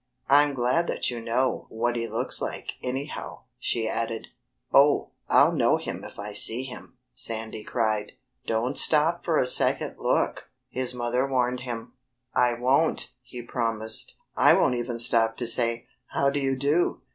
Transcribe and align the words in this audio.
"I'm 0.29 0.55
glad 0.55 0.87
that 0.87 1.11
you 1.11 1.21
know 1.21 1.67
what 1.69 1.95
he 1.95 2.07
looks 2.07 2.41
like, 2.41 2.71
anyhow," 2.81 3.41
she 3.59 3.87
added. 3.87 4.29
"Oh, 4.73 5.11
I'll 5.29 5.51
know 5.51 5.77
him 5.77 6.03
if 6.03 6.17
I 6.17 6.33
see 6.33 6.63
him!" 6.63 6.97
Sandy 7.13 7.63
cried. 7.63 8.13
"Don't 8.47 8.79
stop 8.79 9.23
for 9.23 9.37
a 9.37 9.45
second 9.45 9.97
look!" 9.99 10.49
his 10.69 10.95
mother 10.95 11.27
warned 11.27 11.59
him. 11.59 11.93
"I 12.33 12.55
won't!" 12.55 13.11
he 13.21 13.43
promised. 13.43 14.15
"I 14.35 14.55
won't 14.55 14.73
even 14.73 14.97
stop 14.97 15.37
to 15.37 15.45
say, 15.45 15.85
'How 16.07 16.31
do 16.31 16.39
you 16.39 16.55
do!'" 16.55 17.01